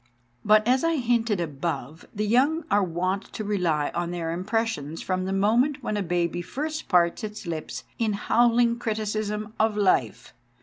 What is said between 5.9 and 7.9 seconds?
a baby first parts its lips